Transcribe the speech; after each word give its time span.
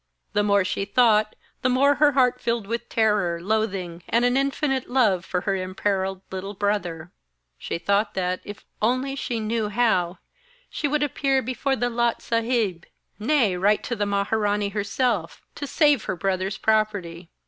The 0.33 0.41
more 0.41 0.65
she 0.65 0.83
thought, 0.83 1.35
the 1.61 1.69
more 1.69 1.93
her 2.01 2.13
heart 2.13 2.41
filled 2.41 2.65
with 2.65 2.89
terror, 2.89 3.39
loathing, 3.39 4.01
and 4.09 4.25
an 4.25 4.35
infinite 4.35 4.89
love 4.89 5.23
for 5.23 5.41
her 5.41 5.55
imperilled 5.55 6.23
little 6.31 6.55
brother. 6.55 7.11
She 7.59 7.77
thought 7.77 8.15
that, 8.15 8.41
if 8.43 8.61
she 8.61 8.65
only 8.81 9.15
knew 9.39 9.69
how, 9.69 10.17
she 10.71 10.87
would 10.87 11.03
appear 11.03 11.43
before 11.43 11.75
the 11.75 11.91
Lat 11.91 12.19
Saheb, 12.23 12.85
nay, 13.19 13.55
write 13.55 13.83
to 13.83 13.95
the 13.95 14.05
Maharani 14.07 14.69
herself, 14.71 15.43
to 15.53 15.67
save 15.67 16.05
her 16.05 16.15
brother's 16.15 16.57
property. 16.57 17.29